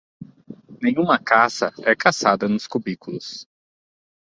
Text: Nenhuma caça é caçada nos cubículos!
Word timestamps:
Nenhuma 0.81 1.19
caça 1.19 1.71
é 1.83 1.95
caçada 1.95 2.47
nos 2.49 2.65
cubículos! 2.65 3.45